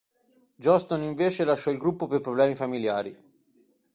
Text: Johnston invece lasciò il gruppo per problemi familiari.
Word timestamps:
Johnston 0.55 1.03
invece 1.03 1.43
lasciò 1.43 1.69
il 1.69 1.77
gruppo 1.77 2.07
per 2.07 2.21
problemi 2.21 2.55
familiari. 2.55 3.15